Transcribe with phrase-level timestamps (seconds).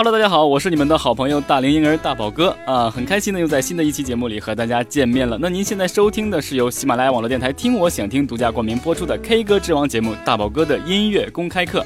[0.00, 5.36] Hello，大家好，我是你们的好朋友大龄婴儿大宝哥啊，很开心呢，又在新的一期节目里和大家见面了。
[5.40, 11.84] 那您现在收听的是由喜马拉雅网络电台听我想听独家冠名播出的 K 歌之王节目大宝哥的音乐公开课。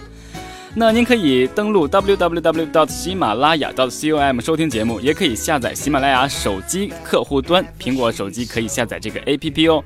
[0.75, 2.87] 那您可以登录 www.
[2.87, 9.83] 喜马拉雅 .com 收听节目，也可以下载喜马拉雅手机客户端，苹果手机可以下载这个 APP 哦。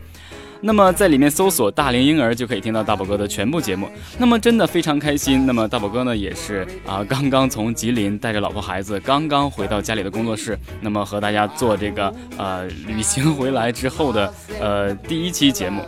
[0.60, 3.88] 那么在里面搜索“大龄婴儿”就可以听到大宝哥的全部节目。
[4.18, 5.46] 那么真的非常开心。
[5.46, 15.82] 那么大宝哥呢也是啊，刚刚从吉林带着老婆孩子刚刚回到家里的工作室，那么和大家做这个呃旅行回来之后的呃第一期节目。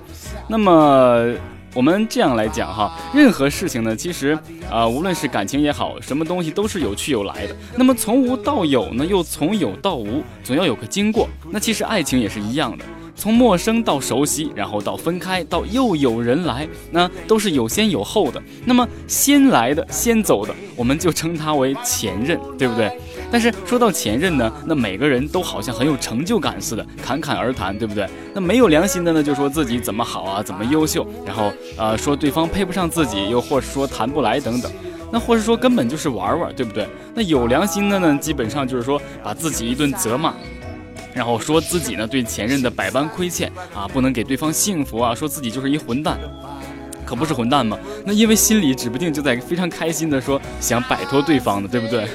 [0.48, 1.32] 那么
[1.75, 4.38] 我们这样来讲哈，任何事情呢，其实
[4.70, 7.56] 啊无论是感情也好，什么东西都是有去有来的。
[7.77, 11.28] 那么从无到有呢，又从有到无，总要有个经过。
[11.50, 12.84] 那其实爱情也是一样的。
[13.19, 18.41] 从陌生到熟悉，然后到分开，到又有人来，那都是有先有后的。
[18.64, 22.97] 那么先来的、先走的，我们就称他为前任，对不对？
[23.28, 28.08] 但是说到前任呢，那每个人都好像很有成就感似的，侃侃而谈，对不对？
[28.33, 34.70] 那没有良心的呢，就说自己怎么好啊，怎么优秀，然后呃说对方配不上自己，又或是说谈不来等等，
[35.10, 36.86] 那或是说根本就是玩玩，对不对？
[37.14, 40.32] 那有良心的呢，基本上就是说把自己一顿责骂。
[41.19, 46.16] 然后说自己呢对前任的百般亏欠啊，不能给对方幸福啊，说自己就是一混蛋，
[47.05, 47.77] 可不是混蛋吗？
[48.06, 52.09] 那因为心里指不定就在非常开心的说想摆脱对方的，对不对？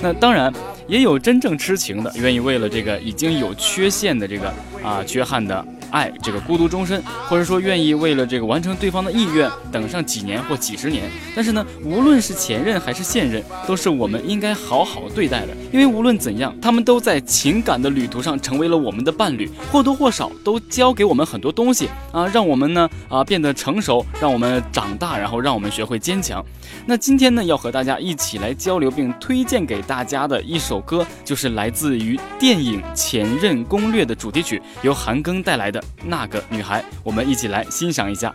[0.00, 0.50] 那当然
[0.88, 4.50] 也有真正痴情的，愿意为了这个已经有缺陷的这个
[4.82, 5.62] 啊缺憾的。
[5.90, 11.04] 爱这个孤独终身，或者说愿意为了这个完成对方的意愿，等上几年或几十年。
[11.34, 15.48] 但是呢，无论是前任还是现任，都是我们应该好好对待的。
[15.72, 26.44] 因为无论怎样，他们都在情感的旅途上成为了我们的伴侣，或多或少都教给我们很多东西啊，让我们呢啊变得成熟，让我们长大，然后让我们学会坚强。
[26.86, 35.75] 那今天呢，要和大家一起来交流并推荐给大家的一首歌，就是来自于电影《前任攻略》的主题曲，由韩庚带来的。
[36.04, 38.34] 那个女孩，我们一起来欣赏一下。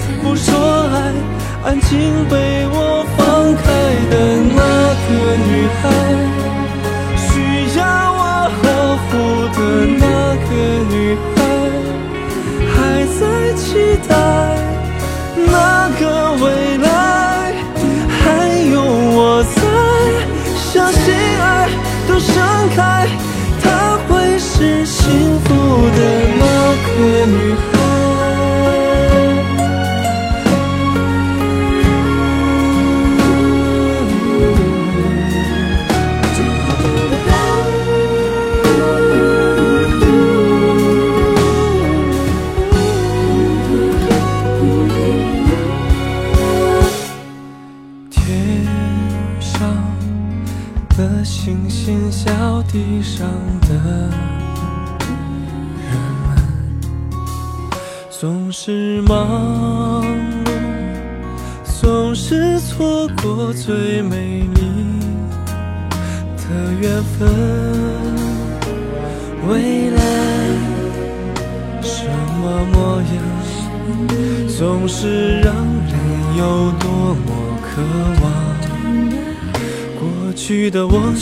[0.23, 0.53] 不说
[0.93, 1.11] 爱，
[1.65, 1.89] 安静
[2.29, 2.35] 被
[2.67, 3.63] 我放开
[4.09, 4.13] 的
[4.55, 4.59] 那
[5.07, 5.49] 个女
[5.81, 5.83] 孩，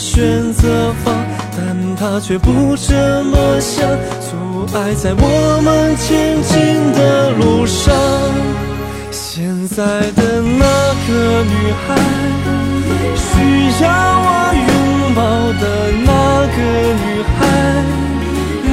[0.00, 1.14] 选择放，
[1.54, 3.86] 但他却不这么想，
[4.18, 7.94] 阻碍在我们前进的路上。
[9.10, 9.84] 现在
[10.16, 10.64] 的那
[11.06, 11.94] 个女孩，
[13.14, 13.28] 需
[13.84, 13.86] 要
[14.24, 15.20] 我拥抱
[15.60, 15.62] 的
[16.06, 16.10] 那
[16.56, 16.58] 个
[17.04, 17.06] 女
[17.36, 17.38] 孩。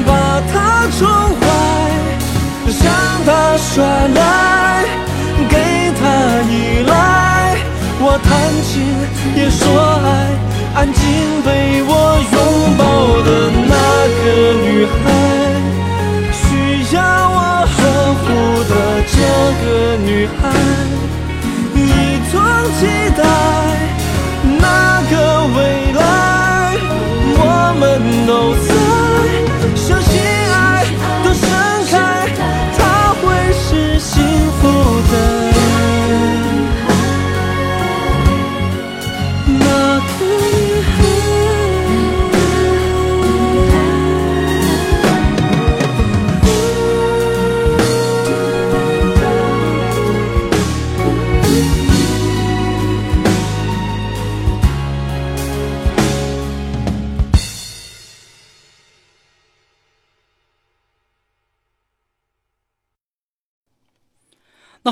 [0.08, 0.10] 把
[0.54, 0.56] 她
[0.98, 1.00] 宠
[1.36, 1.44] 坏，
[2.82, 2.88] 让
[3.26, 3.28] 她
[3.58, 3.84] 耍
[4.16, 4.18] 赖，
[5.50, 5.54] 给
[6.00, 6.02] 她
[6.50, 6.54] 依
[6.88, 6.92] 赖。
[8.00, 8.30] 我弹
[8.64, 8.72] 琴
[9.36, 9.60] 也说
[10.06, 10.08] 爱，
[10.78, 11.02] 安静
[11.44, 11.92] 被我
[12.34, 12.38] 拥
[12.78, 12.86] 抱
[13.24, 13.30] 的
[13.66, 13.76] 那
[14.14, 14.24] 个
[14.62, 14.96] 女孩，
[16.32, 16.46] 需
[16.96, 17.02] 要
[17.32, 17.36] 我
[17.66, 17.78] 呵
[18.22, 18.26] 护
[18.70, 18.72] 的
[19.10, 19.18] 这
[19.64, 19.66] 个
[20.06, 20.40] 女孩，
[21.74, 21.82] 一
[22.30, 22.32] 同
[22.78, 22.86] 期
[23.18, 23.20] 待
[24.60, 25.14] 那个
[25.58, 25.58] 未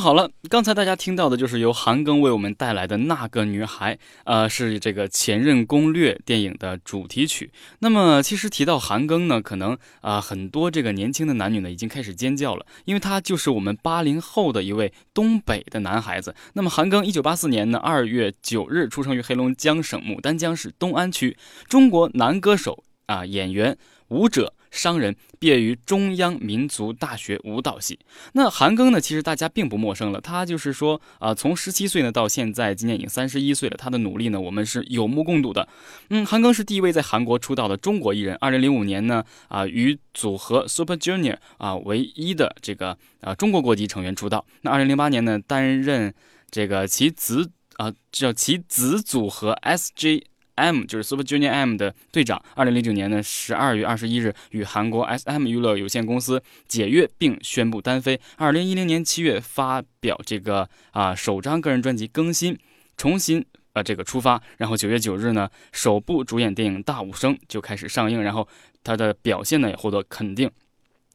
[0.06, 7.50] 好了，刚才大家听到的就是由韩庚为我们带来的那个女孩，呃，是这个《前任攻略》电影的主题曲。
[7.80, 16.36] 那么，其实提到韩庚呢，可能啊，很多这个年轻的男女呢已经开始尖叫了，因为他就是我们八零后的一位东北的男孩子。
[16.54, 21.36] 那么，韩庚一九八四年呢二月九日出生于黑龙江省牡丹江市东安区，
[21.68, 23.76] 中国男歌手啊，演员、
[24.10, 24.54] 舞者。
[24.76, 27.98] 商人毕业于中央民族大学舞蹈系。
[28.34, 29.00] 那韩庚呢？
[29.00, 30.20] 其实大家并不陌生了。
[30.20, 33.78] 他就是说啊，从十七岁呢到现在，今年已经三十一岁了。
[33.78, 35.68] 他的努力呢，我们是有目共睹的。
[36.10, 38.36] 嗯，韩庚是第一位在韩国出道的中国艺人。
[38.42, 44.46] 二零零五年呢，啊，与组合 Super Junior 啊唯一的这个啊中国国籍成员出道。
[44.62, 46.14] 那二零零八年呢，担任
[46.52, 50.26] 这个其子啊叫其子组合 S.J。
[50.56, 52.42] M 就是 Super Junior M 的队长。
[52.56, 58.20] 二零零九年呢，十二月二十一日与韩国 SM 娱乐有限公司解约，并宣布单飞。
[58.38, 62.54] 二零一零年七月发表这个啊首张个人专辑《更新》，
[62.98, 64.42] 重新呃这个出发。
[64.58, 68.48] 然后九月九日呢，首部主演电影《大武生》就开始上映，然后
[68.84, 70.50] 他的表现呢也获得肯定。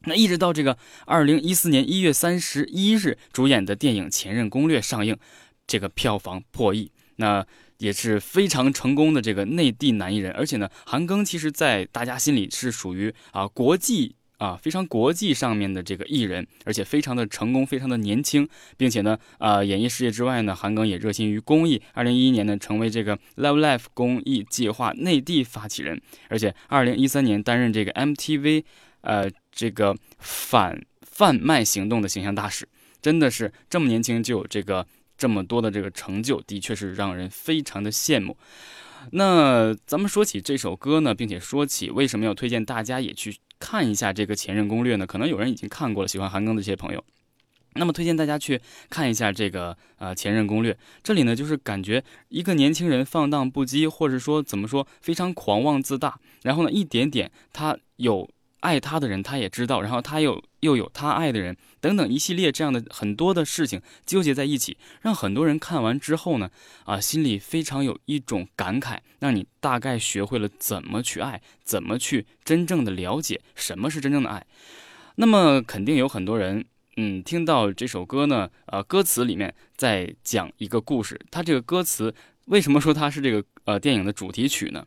[0.04, 5.16] 那一直到这个二零一四年一月三十一日主演的电影《前任攻略》上映，
[5.66, 6.90] 这个票房破亿。
[7.16, 7.46] 那
[7.80, 18.46] 也是非常成功的这个内地男艺人，而且呢，韩庚其实，在大家心里是属于啊国际啊非常国际上面的这个艺人，而且非常的成功，非常的年轻，
[18.76, 21.80] 并且呢，啊演艺事业之外呢，韩庚也热心于公益。
[21.94, 28.62] 二零一一年呢，成为这个 Love Life 公益计划内地发起人，而且二零一三年担任这个 MTV，
[29.00, 32.68] 呃这个反贩卖行动的形象大使，
[33.00, 34.86] 真的是这么年轻就有这个。
[35.20, 38.34] 这么多的这个成就，的确是让人非常的羡慕。
[39.12, 45.06] 那咱们说起这首歌呢，并且说起为什么要推荐大家也去看一下这个《前任攻略》呢？
[45.06, 47.04] 可能有人已经看过了，喜欢韩庚的一些朋友，
[47.74, 48.58] 那么推荐大家去
[48.88, 50.72] 看一下这个呃《前任攻略》。
[51.02, 58.26] 这里呢，就是感觉一个年轻人放荡不羁，或者说怎么说非常狂妄自大，然后呢，一点点他有。
[58.62, 66.50] 爱他的人，他也知道，然后他又又有他爱的人，等等一系列这样的很多的事情纠结在一起，让很多人看完之后呢，
[66.84, 74.46] 啊，心里非常有一种感慨，让你大概学会了怎么去爱，怎么去真正的了解什么是真正的爱。
[75.16, 76.64] 那么肯定有很多人，
[76.96, 81.20] 嗯，听到这首歌呢，呃，歌词里面在讲一个故事。
[81.30, 82.14] 它这个歌词
[82.46, 84.86] 为什么说它是这个呃电影的主题曲呢？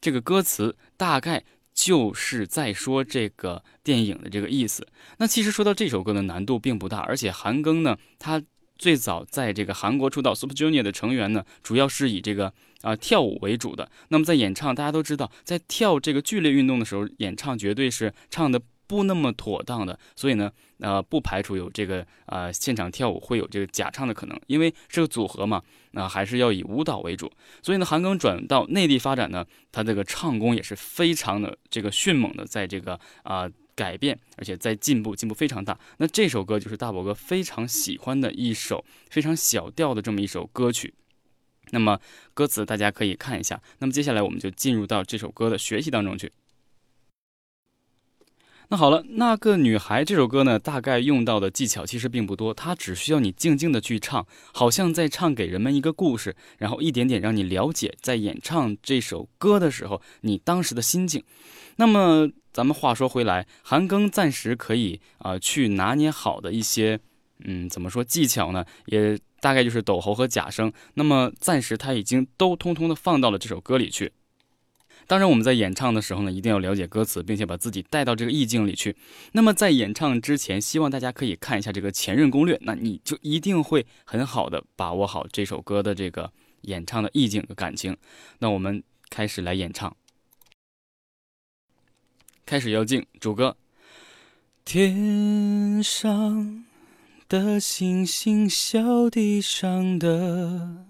[0.00, 1.44] 这个歌词大概。
[1.74, 4.86] 就是在说这个电影的这个意思。
[5.18, 8.42] 那其实说到这首歌的难度并不大，而且韩庚呢，他
[8.76, 13.88] 最早在这个韩国出道，Super Junior 的成员呢，主要是以这个啊跳舞为主的。
[14.08, 18.60] 那么在演唱，大家都知道，在跳这个剧烈运动的时候，演唱绝对是唱的
[18.92, 19.98] 不那么妥当的。
[20.14, 25.62] 所以呢，呃，不排除有这个呃现场跳舞会有这个假唱的可能，因为这个组合嘛。
[25.94, 27.30] 那还是要以舞蹈为主，
[27.62, 35.78] 所以呢，韩庚转到内地发展呢，他这个唱功也是非常的这个迅猛的，在这个啊改变，而且在进步，进步非常大。
[35.98, 40.94] 那这首歌就是大宝哥非常喜欢的一首非常小调的这么一首歌曲。
[41.72, 42.00] 那么
[42.32, 43.60] 歌词大家可以看一下。
[43.78, 46.32] 那么接下来我们就进入到这首歌的学习当中去。
[48.72, 61.22] 那好了，那个女孩这首歌呢，大概用到的技巧其实并不多，它只需要你静静的去唱，好像在唱给人们一个故事，然后一点点让你了解在演唱这首歌的时候你当时的心境。
[61.76, 66.98] 那么咱们话说回来，韩庚暂时可以啊去拿捏好的一些，
[67.44, 68.64] 嗯，怎么说技巧呢？
[68.86, 70.72] 也大概就是抖喉和假声。
[70.94, 74.12] 那么暂时他已经都通通的放到了这首歌里去。
[75.06, 78.96] 当然，我们在演唱的时候呢，一定要了解歌词，并且把自己带到这个意境里去。
[79.32, 86.32] 那么在演唱之前，希望大家可以看一下这个前任攻略，那你就一定会很好的把握好这首歌的这个
[86.62, 87.96] 演唱的意境和感情。
[88.38, 89.94] 那我们开始来演唱，
[92.46, 93.56] 开始要敬，主歌。
[94.64, 96.64] 天上
[97.28, 100.86] 的星星，小地上的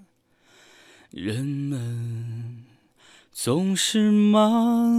[1.11, 2.72] 人们。
[3.35, 4.93] 总是忙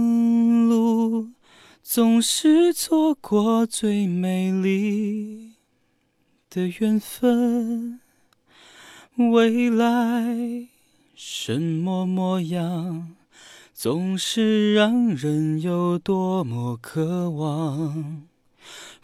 [0.68, 1.30] 碌，
[1.82, 5.52] 总是错过最美丽
[6.50, 8.00] 的缘分。
[9.16, 10.66] 未来
[11.14, 13.14] 什么模样，
[13.72, 18.26] 总是让人有多么渴望。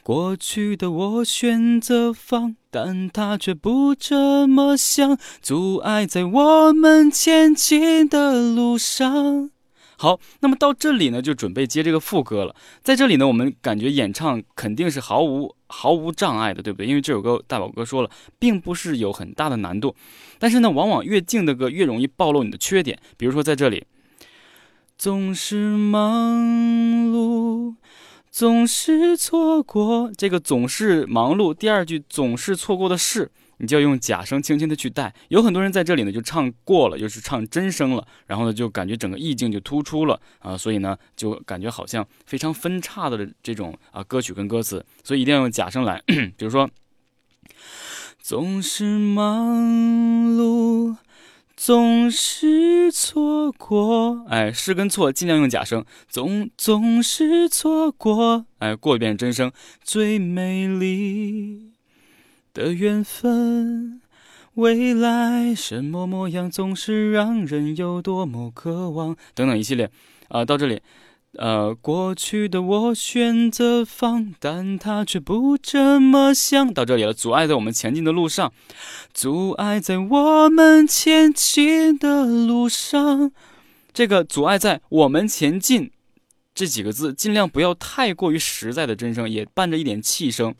[0.02, 9.50] 过去的我选择放，但他却不这么想，阻碍在我们前进的路上。
[9.98, 12.56] 好，那么到这里呢，就准备接这个副歌了。
[12.82, 16.86] 在这里呢，我们感觉演唱肯定是毫无毫无障碍的，对不对？
[16.86, 19.94] 因为这首歌大宝哥说了，并不是有很大的难度。
[20.38, 23.84] 但是呢，往往越静的歌越容易暴露你的缺点，比如说在这里，
[24.96, 27.74] 总是忙碌。
[28.30, 35.12] 总是错过这个总是忙碌，第二句总是错过的事，你就要用假声轻轻的去带。
[35.28, 46.70] 有很多人在这里呢就唱过了，就是唱真声了，然后呢就感觉整个意境就突出了啊，所以呢就感觉好像非常分叉的这种啊歌曲跟歌词，所以一定要用假声来，比如说
[48.20, 49.58] 总是忙
[50.36, 50.49] 碌。
[51.62, 55.84] 总是错过，哎，是跟错尽量用假声。
[56.08, 59.52] 总总是错过，哎，过一遍真声。
[59.84, 61.72] 最美丽
[62.54, 64.00] 的缘分，
[64.54, 69.14] 未来什么模样，总是让人有多么渴望。
[69.34, 69.90] 等等一系列，
[70.28, 70.80] 啊，到这里。
[71.38, 76.74] 呃，过去的我选择放，但他却不这么想。
[76.74, 78.52] 到这里了，阻碍在我们前进的路上，
[79.14, 83.30] 阻碍在我们前进的路上。
[83.92, 85.92] 这个阻碍在我们前进
[86.52, 90.52] 这几个字，尽量不要太过于实在的真声，也伴着一点气声。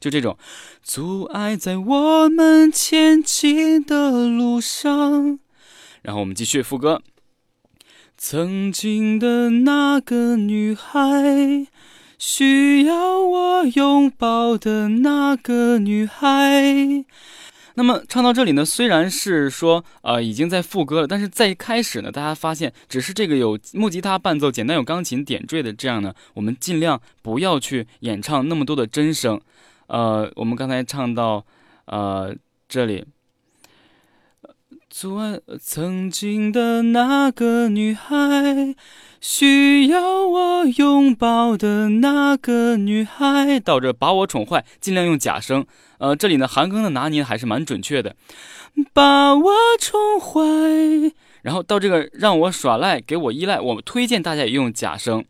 [0.00, 0.38] 就这种，
[0.82, 5.38] 阻碍在我们前进的路上。
[6.00, 7.02] 然后我们继续副歌。
[8.20, 11.68] 曾经的那个女孩，
[12.18, 17.04] 需要我拥抱的那个女孩。
[17.74, 29.40] 那么唱到这里呢，虽然是说呃已经在副歌了，但是在一开始呢，大家发现只是这个有木吉他伴奏，简单有钢琴点缀的这样呢，我们尽量不要去演唱那么多的真声。
[29.86, 31.46] 呃，我们刚才唱到
[31.84, 32.34] 呃
[32.68, 33.04] 这里。
[34.90, 38.74] 昨晚曾经的那个女孩，
[39.20, 45.66] 需要我拥抱的那个女孩，到这把我宠坏，尽量用假声。
[45.98, 48.16] 呃，这里呢，韩庚的拿捏还是蛮准确的，
[48.94, 51.12] 把我宠坏。
[51.42, 55.22] 然后到这个让我耍赖，给我依赖，我们推荐大家也用假声，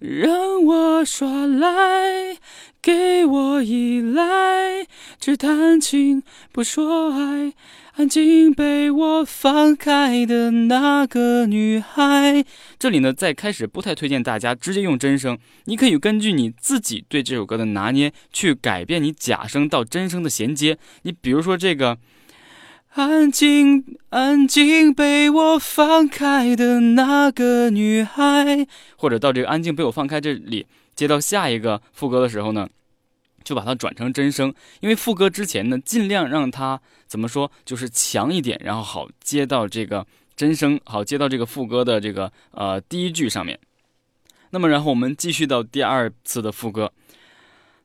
[0.00, 2.38] 让我耍赖，
[2.80, 4.86] 给我依赖，
[5.20, 7.52] 只谈情不说爱。
[7.96, 12.44] 安静被我放开的那个女孩，
[12.76, 20.76] 这里呢，在开始不太推荐大家直接用真声，你可以根据你自己对这首歌的拿捏去改变你假声到真声的衔接。
[21.02, 21.96] 你比如说这个，
[22.94, 32.68] 安静安静被我放开的那个女孩，或者到这个安静被我放开这里接到下一个副歌的时候呢。
[33.44, 43.58] 就把它转成真声，因为副歌之前呢，尽量让它怎么说，就是强一点，然后好接到这个真声，好接到这个副歌的这个呃第一句上面。
[44.50, 46.92] 那么，然后我们继续到第二次的副歌，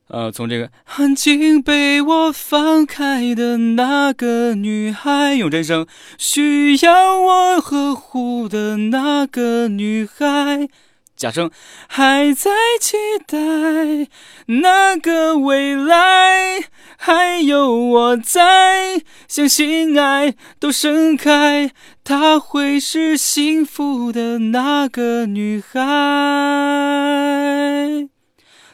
[0.07, 5.85] 呃，从这个安静被我放开的那个女孩，用真声，
[6.17, 10.69] 需要我呵护的那个女孩。
[11.19, 11.51] 假声，
[11.89, 12.49] 还在
[12.79, 12.95] 期
[13.27, 14.07] 待
[14.45, 16.61] 那个未来，
[16.97, 21.71] 还有我在，相信爱都盛开，
[22.05, 25.79] 她会是幸福的那个女孩。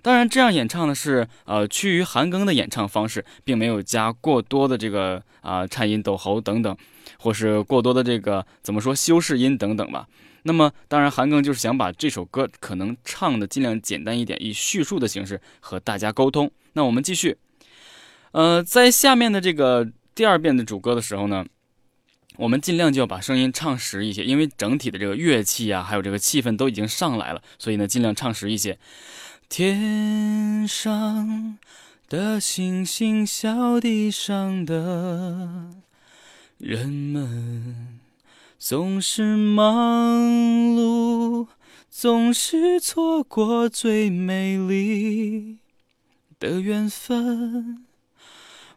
[0.04, 6.78] 当然，这样演唱的是呃趋于韩庚的演唱方式，并没有加过多的这个啊颤音、抖喉等等，
[7.18, 10.06] 或是过多的这个怎么说修饰音等等吧。
[10.48, 16.52] 那么，当然，韩庚就是想把这首歌可能唱的尽量简单一点，以叙述的形式和大家沟通。
[16.74, 17.36] 那我们继续，
[18.32, 21.44] 呃，在下面的这个第二遍的主歌的时候呢，
[22.38, 28.78] 我们尽量就要把声音唱实一些，因为整体的这个乐器啊，还有这个气氛都已经上来了，所以呢，尽量唱实一些。
[29.50, 31.58] 天上
[32.08, 35.72] 的星星，小地上的
[36.60, 38.05] 人们。
[38.68, 40.20] 总是忙
[40.76, 41.46] 碌，
[41.88, 45.60] 总是错过最美丽
[46.40, 47.86] 的缘分。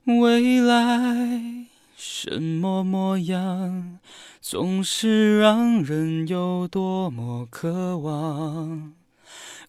[0.05, 1.65] 未来
[1.97, 3.99] 什么模样，
[4.43, 8.93] 总是让人有多么渴望。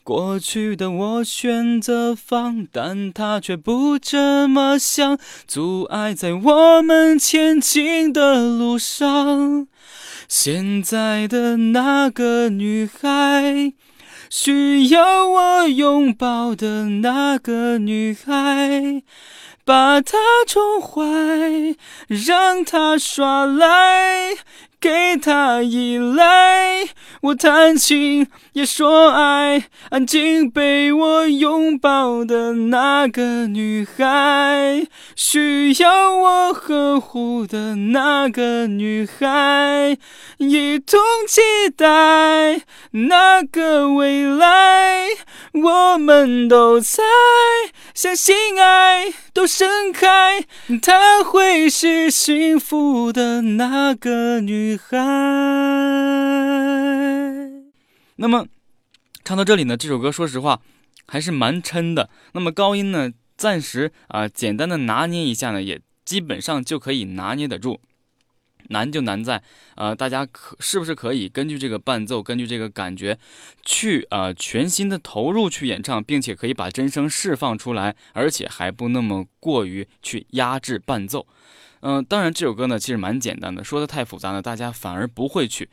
[0.04, 9.70] 过去的我选择放，但他却不这么想，阻碍在我们前进的路上。
[10.30, 13.74] 现在的那个女孩，
[14.30, 19.02] 需要我拥抱的那个女孩，
[19.66, 21.76] 把她宠坏，
[22.08, 24.36] 让她耍赖。
[24.82, 26.88] 给他依赖，
[27.22, 34.88] 我弹琴也说爱，安静被我拥抱的那个女孩，
[35.18, 39.98] 需要我呵护的那个女孩，
[40.38, 41.42] 一同期
[41.76, 42.62] 待
[42.92, 45.08] 那个未来，
[45.52, 47.04] 我们都在
[47.94, 50.46] 相信爱都盛开，
[50.82, 54.69] 她会是幸福的那个女。
[54.70, 54.98] 女孩。
[58.18, 58.46] 那么，
[59.24, 60.62] 唱到这里呢，这首歌说实话
[61.08, 62.12] 还是蛮抻的。
[62.34, 67.82] 那么高音呢，暂时啊简单的拿捏一下呢，也基本上就可以拿捏得住。
[68.72, 69.42] 难就难在，
[69.74, 73.18] 呃，大家可是不是可以根据这个伴奏，根据这个感觉，
[73.66, 81.26] 去呃全心的投入去演唱，并且可以把真声释放出来，而且还不那么过于去压制伴奏。
[81.82, 85.70] 嗯，当然这首歌呢其实蛮简单的，说的太复杂呢，大家反而不会去，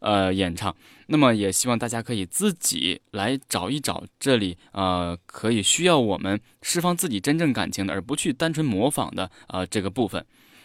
[0.00, 0.74] 呃演唱。
[1.08, 10.24] 那么也希望大家可以自己来找一找这里，呃，可以需要我们释放自己真正感情的，而不去单纯模仿的啊这个部分。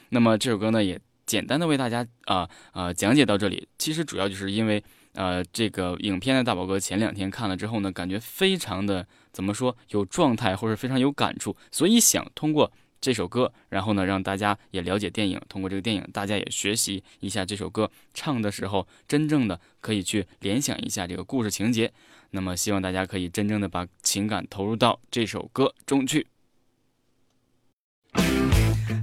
[0.10, 3.67] 那么这首歌呢也简单的为大家啊啊讲解到这里。
[3.79, 12.71] 其实主要就是因为呃这个影片的大宝哥前两天看了之后呢，感觉非常的怎么说有状态或者非常有感触，所以想通过。
[13.04, 15.38] 这首歌，然后呢，让大家也了解电影。
[15.50, 21.92] 通过这个电影，大家也学习一下这首歌唱的时候，真正的可以去联想一下这个故事情节。
[22.32, 26.28] 那么，希望大家可以真正的把情感投入到这首歌中去。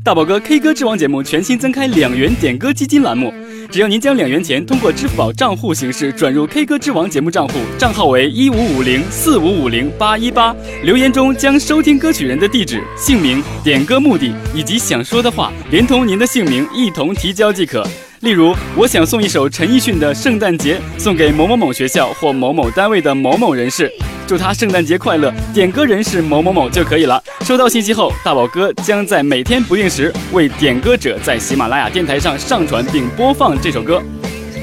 [0.02, 3.49] 大宝哥 K 歌之王节目全新增开两元点歌基金栏目。
[3.70, 10.52] 只要您将两元钱通过支付宝账户形式转入 K 歌之王节目账户，账号为一五五零四五五零八一八，
[10.82, 17.86] 留言中将收听歌曲人的地址、姓名、点歌目的以及想说的话，连同您的姓名一同提交即可。
[18.20, 23.90] 例如，我想送一首陈奕迅的《圣诞节》，送给某某某学校或某某单位的某某人士。
[24.26, 25.32] 祝他圣诞节快乐！
[25.54, 27.22] 点歌人是某某某就可以了。
[27.40, 34.02] 收到信息后，大宝哥将在每天不定时为点歌者在喜马拉雅电台上上传并播放这首歌。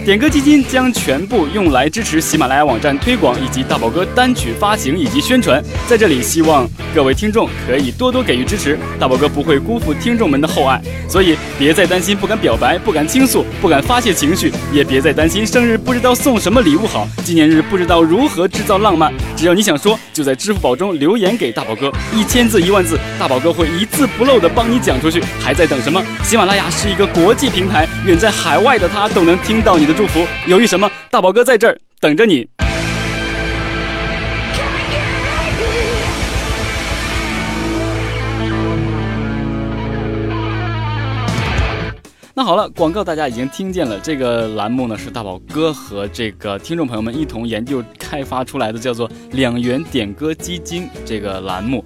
[0.07, 5.61] 点歌基金将全部用来支持喜马拉雅网站推广以及大宝哥单曲发行以及宣传。
[5.85, 6.65] 在这里，希望
[6.95, 10.81] 各位听众可以多多给予支持，大宝哥不会辜负听众们的厚爱。
[11.09, 19.13] 所以，别再担心不敢表白、不敢倾诉、不敢发泄情绪，也别再担心生日不知道送什么礼物好，纪念日不知道如何制造浪漫。
[19.35, 25.21] 只要你想说，就在支付宝中留言给大宝哥，一千字、一万字，大宝哥会一字不漏的帮你讲出去。
[25.41, 26.01] 还在等什么？
[26.23, 29.96] 喜马拉雅是一个国际平台，远在海外的他都能听到你的。
[29.97, 30.87] 祝福，犹豫什么？
[31.09, 32.47] 大宝哥在这儿等着你。
[42.35, 43.99] 那好了，广告大家已经听见了。
[43.99, 51.83] 这个栏目呢是大宝哥和这个听众朋友们一同研究开发出来的，叫做“两元点歌基金”这个栏目。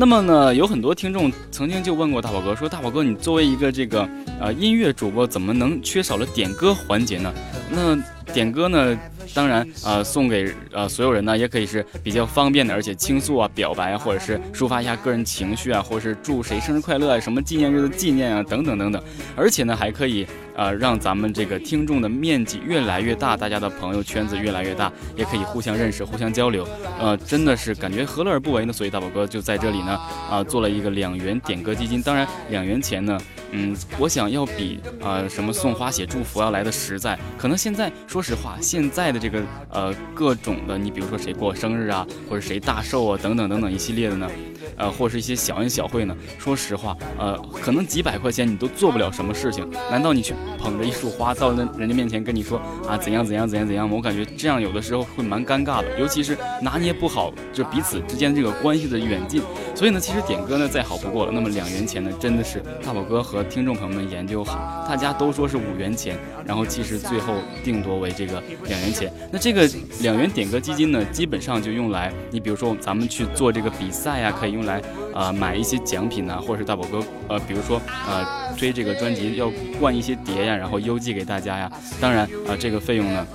[0.00, 4.08] 那么呢，有很多听众曾经就问过大宝哥，说大宝哥，你作为一个这个
[4.40, 7.34] 呃音乐主播，怎么能缺少了点歌环节呢？
[7.68, 7.98] 那
[8.32, 8.96] 点歌呢，
[9.34, 19.02] 当然，呃，送给呃所有人呢，也可以是比较方便的，而且倾诉啊、表白啊，或者是抒发一下个人情绪啊，或者是祝谁生日快乐啊、什么纪念日的纪念啊，等等等等。
[19.36, 20.26] 而且呢，还可以。
[20.58, 26.66] 呃，让咱们这个听众的面积越来越大，大家的朋友圈子越来越大，也可以互相认识、互相交流。
[26.98, 28.72] 呃，真的是感觉何乐而不为呢？
[28.72, 29.96] 所以大宝哥就在这里呢，
[30.28, 32.02] 啊，做了一个两元点歌基金。
[32.02, 33.16] 当然，两元钱呢，
[33.50, 37.18] 嗯，我想要比呃什么送花写祝福要来的实在。
[37.36, 44.30] 可能现在，说实话，现在的这个呃各种的，你比如说谁过生日啊，或者谁大寿啊，等等等等一系列的呢。
[44.76, 46.16] 呃，或是一些小恩小惠呢？
[46.38, 49.68] 说实话，呃，可能几百块钱你都做不了什么事情。
[49.90, 53.90] 难道你去捧着一束花到那人家面前跟你说啊怎样怎样怎样怎样？
[53.90, 59.42] 我感觉这样有的时候会蛮尴尬的，尤其是拿捏不好就彼此之间这个关系的远近。
[59.74, 61.32] 所以呢，其实点歌呢再好不过了。
[61.32, 69.12] 那么两元钱呢，真的是大宝哥和听众朋友们研究好，大家都说是五元钱，然后其实最后定夺为这个两元钱。
[69.30, 69.68] 那这个
[70.00, 74.68] 两元点歌基金呢，基本上就用来你比如说咱们去做这个比赛呀，可以用。
[74.68, 74.82] 来，
[75.14, 81.72] 呃，买一些奖品呐，或者是大宝哥，呃，比如说，呃，推这个专辑要灌一些碟呀，然后邮寄给大家呀。
[82.00, 83.26] 当然，啊，这个费用呢，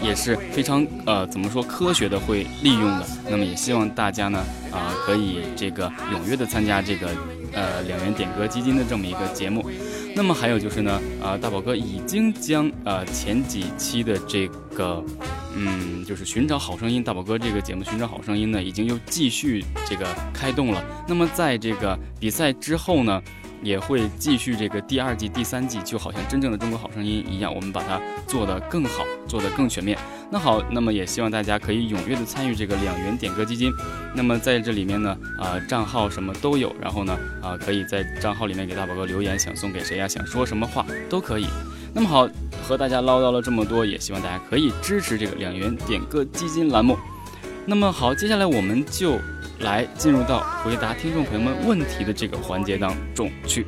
[0.00, 3.06] 也是非常，呃，怎么说，科学的会利用的。
[3.28, 4.38] 那么也希望大家呢，
[4.72, 7.08] 啊，可以这个踊跃的参加这个，
[7.52, 9.68] 呃，两元点歌基金的这么一个节目。
[10.14, 15.04] 那么还有就是呢，啊，大宝哥已经将，呃，前几期的这个。
[15.58, 20.84] 嗯，就是寻找好声音，大宝哥这个节目《寻找好声音》呢，已经又继续这个开动了。
[21.08, 23.22] 那么在这个比赛之后呢，
[23.62, 29.98] 也会继续这个第二季、第三季，就好像真正的中国好声音一样，我们把它做得更好，做得更全面。
[30.30, 33.72] 那好，那么也希望大家可以踊跃的参与这个两元点歌基金。
[34.14, 40.06] 那么在这里面呢，啊，账号什么都有，然后呢，啊，可以在账号里面给大宝哥留言，想送给谁呀？
[40.06, 41.46] 想说什么话都可以。
[41.96, 42.28] 那么好，
[42.62, 46.94] 和大家唠叨了这么多，也希望大家可以支持这个两元点歌基金栏目。
[47.64, 49.18] 那么好，接下来我们就
[49.60, 53.66] 来进入到回答听众朋友们问题的这个环节当中去。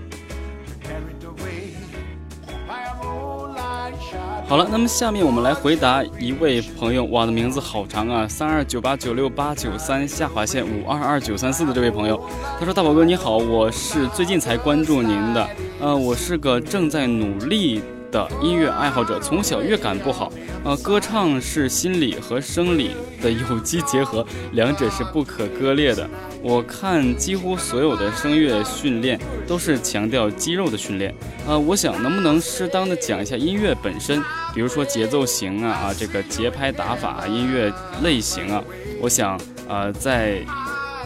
[4.46, 12.22] 好了，那么下面我们来回答一位朋友，哇的名字好长啊，三二九八九六八九三下划线五二二九三四的这位朋友，
[12.58, 15.48] 他说：“大宝哥你好，我是最近才关注您的，
[15.80, 20.32] 呃，我是个正在努力。”的音乐爱好者，从小乐感不好，
[20.64, 22.92] 呃，歌唱是心理和生理
[23.22, 26.08] 的有机结合，两者是不可割裂的。
[26.42, 31.14] 我看几乎所有的声乐训练都是强调肌肉的训练，
[31.46, 34.22] 呃，我想能不能适当的讲一下音乐本身，
[34.54, 38.62] 比如说节奏型啊啊，这个节拍打法、音乐类型啊，
[39.00, 40.40] 我想呃，在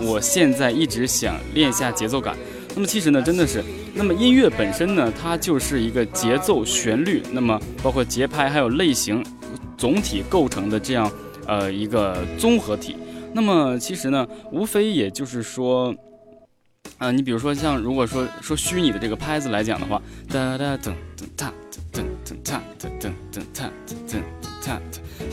[0.01, 2.37] 我现在一直想练下节奏感。
[2.75, 3.63] 那么其实呢，真的是。
[3.95, 9.25] 那么音乐本身呢，它就是一个节奏、旋律，那么包括节拍还有类型，
[9.77, 11.11] 总体构成的这样
[11.47, 12.97] 呃一个综合体。
[13.35, 15.95] 那么其实呢，无非也就是说，
[16.99, 21.53] 啊，你比如说像如果说说虚拟的这个拍子来讲的话，哒哒噔噔哒
[21.93, 24.23] 噔噔哒噔噔噔哒噔噔
[24.67, 24.81] 哒。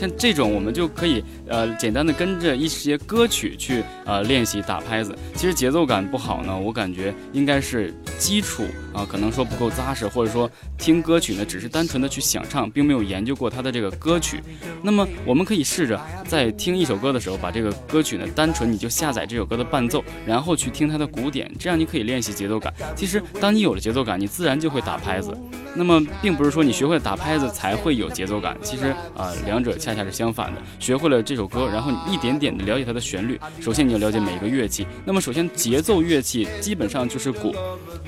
[0.00, 5.14] 像这种，我们就可以呃简单的跟着一些歌曲去呃练习打拍子。
[5.34, 14.40] 其实节奏感不好呢，我感觉应该是基础啊，可能说不够扎实，或者说听歌曲呢只是单纯的去想唱，并没有研究过它的这个歌曲。
[14.82, 22.72] 那么我们可以试着在听一首歌的时候，把这个歌曲呢单纯你就下载这首歌的伴奏，然后去听它的鼓点，这样你可以练习节奏感。
[22.96, 25.36] 其实当你有了节奏感，你自然就会打拍子。
[25.74, 28.86] 那么并不是说你学会打拍子才会有节奏感，其实
[29.16, 30.60] 啊两者相恰恰是相反的。
[30.78, 33.38] 学会了这首歌，然后你一点点的了解它的旋律。
[33.60, 34.86] 首先你要了解每一个乐器。
[35.04, 37.54] 那么首先节奏乐器基本上就是鼓，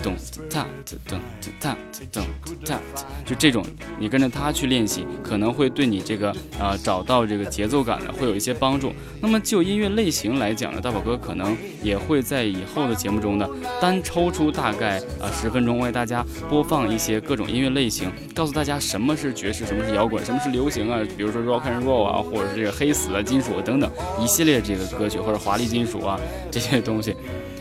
[0.02, 0.14] 咚
[0.50, 0.66] 哒
[1.08, 1.20] 咚
[1.60, 1.76] 哒
[2.12, 2.24] 咚
[2.64, 2.80] 哒，
[3.24, 3.64] 就这种，
[3.98, 8.92] 你跟着它去练习，可能会对你这个啊找到这个节奏感呢会有一些帮助。
[9.20, 13.48] 那么就音乐类型来讲呢，大宝哥可能也会在以后的节目中呢
[13.80, 17.42] 单抽出大概啊十分钟为大家播放一些各种。
[17.52, 21.00] 音乐类型，告诉大家什么是爵士，什么是摇滚，什么是流行啊？
[21.16, 26.18] 比如说 rock and roll 啊，或者是这个黑死啊、金属等等一系列这个歌曲，或者华丽金属啊
[26.50, 27.16] 这些东西。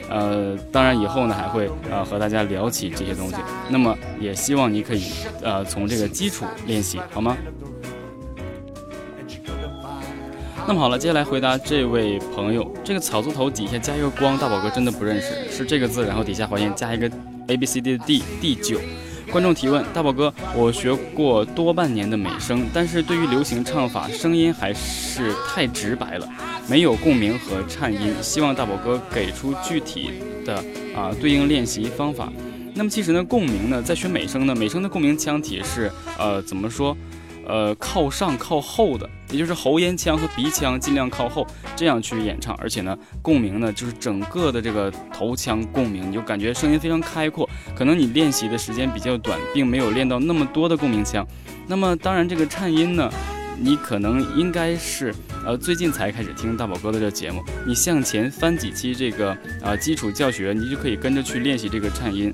[0.10, 3.36] 呃，当然以后呢还会呃和大家聊起这些东西。
[3.70, 5.06] 那么也希望你可以
[5.42, 7.38] 呃从这个基础练习，好吗？
[10.68, 17.10] 那么好了，接下来回答这位朋友，这个草字头底下加一个光，大宝哥真的不认识，是这个字，然后底下划线加一个
[17.48, 18.80] A B C D 的 D 第九。
[19.32, 26.28] 观众提问：大宝哥，我学过多半年的美声，但是对于流行唱法，声音还是太直白了，
[26.68, 28.14] 没有共鸣和颤音。
[28.22, 30.12] 希望大宝哥给出具体
[30.46, 30.62] 的
[30.94, 32.30] 啊对应练习方法。
[32.74, 36.96] 那么其实呢，共鸣呢，在学美声呢，美声的共鸣腔体是呃怎么说？
[37.52, 42.56] 呃靠上靠后的，也就是喉咽腔和鼻腔尽量靠后，这样去演唱。
[42.56, 47.48] 而且呢，共鸣呢就是整个的这个头腔共鸣，你就感觉声音非常开阔。
[47.76, 51.28] 可能你练习的时间比较短，并没有练到那么多的共鸣腔。
[51.68, 53.12] 那么当然，这个颤音呢。
[53.64, 55.14] 你可能应该是
[55.46, 62.34] 呃最近才开始听大宝哥的这节目，你向前翻几期这个啊基础教学，你就可以跟着去练习这个颤音。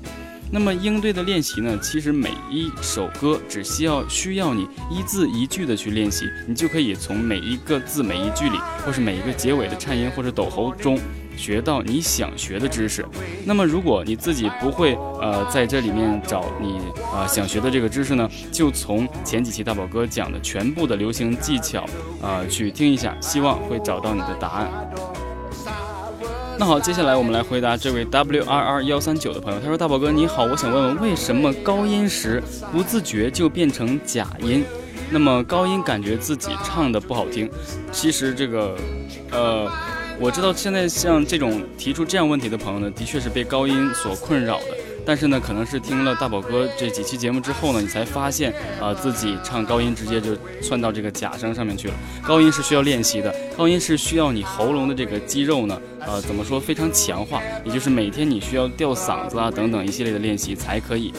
[0.50, 10.98] 那么应对的练习呢，其实每一首歌只需要需要你一字一句的去练习，你就可以从每一个字每一句里，或是每一个结尾的颤音或者抖喉中。
[11.36, 13.06] 学到你想学的知识，
[13.44, 16.80] 那么如果你自己不会呃在这里面找你
[17.14, 21.86] 啊想学的这个知识呢，就从前几期大宝哥讲的全部的流行技巧
[22.20, 24.68] 啊去听一下，希望会找到你的答案。
[26.58, 32.42] 那好，接下来我们来回答这位 W R R 幺三九的朋友，他说大宝哥你好，我想问问为什么高音时
[32.72, 34.64] 不自觉就变成假音？
[35.08, 37.48] 那么高音感觉自己唱的不好听，
[37.92, 38.76] 其实这个
[39.30, 39.70] 呃。
[40.20, 44.76] 我知道现在像这种提出这样问题的朋友呢，的确是被高音所困扰的。
[45.08, 51.94] 但是呢，可能是听了大宝哥这几期节目之后呢，你才发现啊，自己唱高音直接就窜到这个假声上面去了。
[52.22, 61.10] 高音是需要练习的，高音是需要你喉咙的这个肌肉呢，呃，怎么说非常强化，也就是每天你需要吊嗓子啊等等一系列的练习才可以，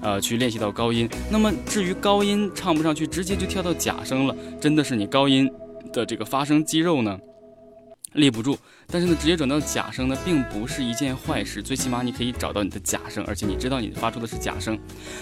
[0.00, 1.10] 呃，去练习到高音。
[1.28, 5.50] 那么至于高音唱不上去，直接就跳到假声了，真的是你高音
[5.92, 7.18] 的这个发声肌肉呢？
[8.14, 11.62] 立不住，但是呢，直接转到假声呢，并不是一件坏事。
[11.62, 14.78] 最起码你可以找到你的假声，而且你知道你发出的是假声。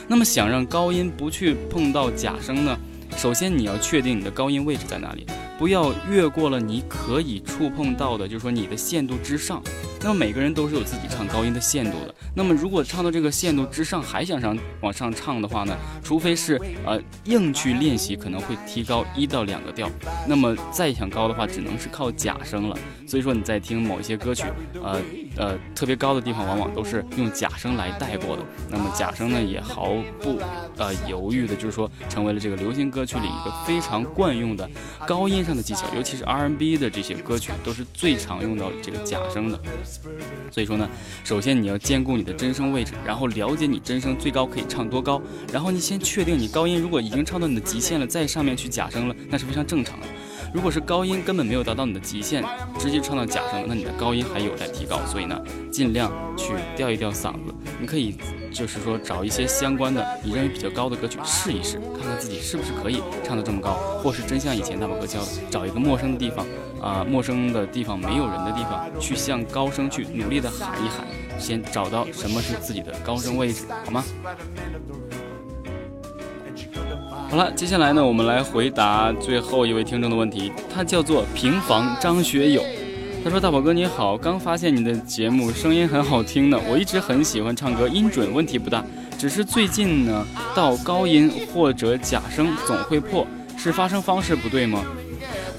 [0.09, 2.79] 那么想让高音不去碰到假声呢？
[3.17, 5.27] 首先你要确定你的高音位置在哪里，
[5.61, 9.63] 不要越过了你可以触碰到的，就是说你的限度之上。
[10.01, 12.15] 那么每个人都是有自己唱高音的限度的。
[12.35, 19.91] 那么如果唱到这个限度之上还想上往上唱的话呢，除非是呃硬去练习，可能会提高一到两个调。
[20.27, 22.79] 那么再想高的话，只能是靠假声了。
[23.07, 24.45] 所以说你在听某一些歌曲，
[24.83, 24.99] 呃
[25.37, 28.43] 呃特别高的地方，往往都是用假声来带过的。
[28.71, 30.39] 那么假声呢，也毫不
[30.79, 34.67] 呃犹豫的，就是说成为了这个流行歌曲里一个非常惯用的
[35.07, 39.61] 高音上的技巧，尤其是 R&B 的这些歌曲都是最常用到这个假声的。
[40.49, 40.89] 所以说呢，
[41.25, 45.21] 首先你要兼顾你的真声位置，然后了解你真声最高可以唱多高，
[45.53, 50.07] 然后你先确定你高音如果已经唱到你的极限了，再上面去假声了，那是非常正常的。
[50.53, 52.45] 如果是高音根本没有达到你的极限，
[52.79, 54.99] 直接唱到假声，那你的高音还有待提高。
[55.07, 57.55] 所以呢，尽量去吊一吊嗓子。
[57.81, 58.17] 你可以
[58.53, 66.45] 就是说找一些相关的你认为比较高的歌曲试一试，看看自己是不是可以唱得这么高，或是真像以前大宝哥教的，找一个陌生的地方
[66.83, 71.07] 啊，陌生的地方没有人的地方，去向高声去努力的喊一喊，
[71.39, 74.05] 先找到什么是自己的高声位置，好吗？
[77.31, 80.51] 好了，接下来呢，我们来回答最后一位听众的问题。
[80.69, 82.61] 他叫做平房张学友，
[83.23, 88.85] 他说：“大宝哥你好，刚发现你的节目声音很好听呢，我一直很喜欢唱歌，音准问题不大，
[89.17, 93.25] 只是最近呢到高音或者假声总会破，
[93.57, 94.85] 是发声方式不对吗？”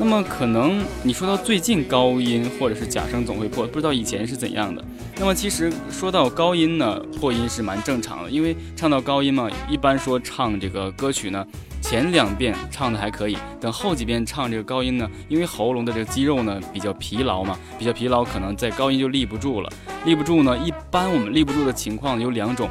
[0.04, 4.84] 那么可能你说到最近高音或者是假声总会破，不知道以前是怎样的。
[5.20, 11.46] 那么其实说到高音呢，破音是蛮正常的，因为唱到高音嘛，一般说唱这个歌曲呢，
[11.84, 19.72] 前两遍唱的还可以，等后几遍唱这个高音呢，因为喉咙的这个肌肉呢比较疲劳嘛，比较疲劳，可能在高音就立不住了。
[20.06, 22.68] 立不住呢，一般我们立不住的情况有两种，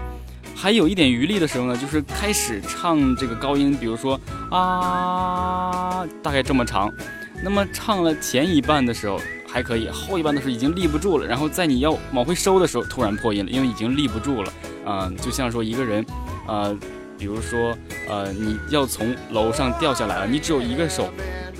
[0.57, 6.93] 还有一点余力的时候呢，就是开始唱这个高音，比如说啊，大概这么长。
[7.42, 14.53] 那么唱了前一半的时候还可以，后一半的时候已经立不住了，然后在你要往回收的时候突然破音了，因为已经立不住了。
[14.87, 16.05] 嗯，就像说一个人，
[16.46, 16.76] 呃，
[17.18, 17.76] 比如说，
[18.09, 21.09] 呃，你要从楼上掉下来了，你只有一个手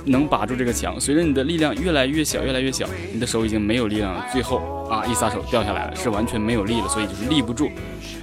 [0.05, 7.71] 能把住这个墙，随着你的力量越来越小，越来越小，你的手已经没有力量了，最后啊一撒手掉下来了，是完全没有力了，所以就是立不住。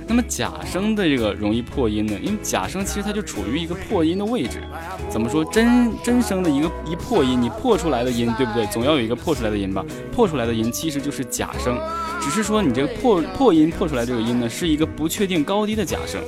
[0.07, 2.13] 那么假声的这个容易破音呢？
[2.21, 4.63] 因为假声其实它就处于一个破音的位置。
[5.09, 5.43] 怎么说？
[5.45, 8.65] 真真声的一个一破音，你破出来的音，对不对？
[8.67, 9.85] 总要有一个破出来的音吧？
[10.11, 11.77] 破出来的音其实就是假声，
[12.21, 16.21] 只是说你这个破破音破出来这个音呢，是一个不确定高低的假声。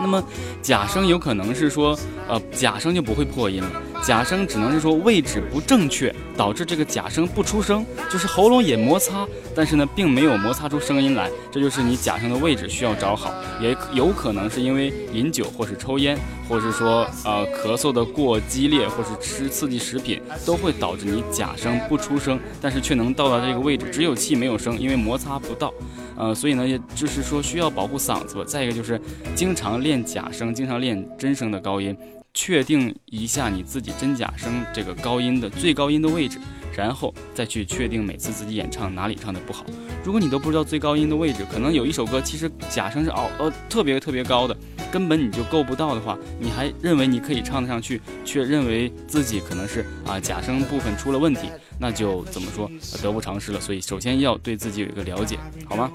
[0.00, 0.22] 那么
[0.62, 1.98] 假声有可能是说，
[2.28, 3.70] 呃，假声就不会破音了。
[4.02, 13.34] 假声只能是说位置不正确，导致这个假声不出声，就是喉咙也摩擦，但是呢，并没有摩擦出声音来，这就是你假声的位置需要找好。
[13.60, 16.16] 也有可能是因为饮酒或是抽烟，
[16.48, 25.72] 或是说呃咳嗽的过激烈，或是吃刺激食品，都会导致你假声不出声，但是却能到达这个位置，只有气没有声，因为摩擦不到。
[26.16, 28.44] 呃，所以呢，也就是说需要保护嗓子。
[28.46, 29.00] 再一个就是
[29.34, 31.96] 经常练假声，经常练真声的高音。
[32.34, 36.38] 确定一下你自己真假声这个高音的最高音的位置，
[36.76, 39.64] 然后再去确定每次自己演唱哪里唱的不好。
[40.04, 44.56] 如果你都不知道最高音的位置，可能有一首歌其实假声是哦呃特别特别高的，
[44.90, 52.70] 根本你就够不到的话，你还认为你可以唱得上去，却认为自己可能是啊假声部分出了问题，那就怎么说
[53.02, 53.60] 得不偿失了。
[53.60, 55.36] 所以首先要对自己有一个了解，
[55.68, 55.90] 好吗？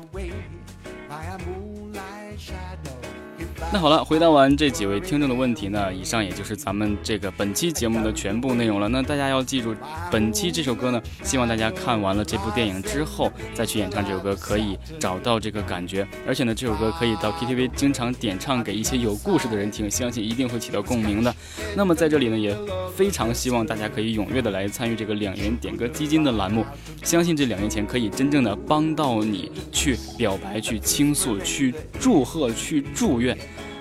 [3.74, 8.88] 那好了，回答完这几位听众的问题呢，以上也就是咱们这个本期节目的全部内容了。
[8.88, 9.76] 那大家要记住，
[10.12, 16.08] 本期这首歌呢，希望大家看完了这部电影之后再去演唱这首歌，可以找到这个感觉。
[16.28, 21.36] 而且呢，这首歌可以到 KTV 经常点唱给一些有故事的人听，相信一定会起到共鸣的。
[21.76, 22.56] 那么在这里呢，也
[22.96, 26.64] 非常希望大家可以踊跃的来参与这个两元点歌基金的栏目，
[27.02, 33.36] 相信这两元钱可以真正的帮到你去表白、去倾诉、去祝贺、去祝愿。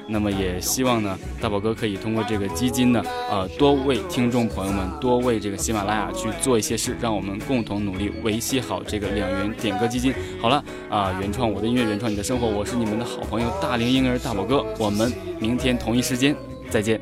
[0.08, 10.12] 那么也希望呢，大宝哥可以通过这个基金呢，呃，多为听众朋友们，多为这个喜马拉雅去做一些事，让我们共同努力维系好这个两元点歌基金。
[10.40, 16.36] 好了啊，原创我的音乐，原创你的生活，我是你们的好朋友大龄婴儿大宝哥，我们明天同一时间
[16.68, 17.00] 再见。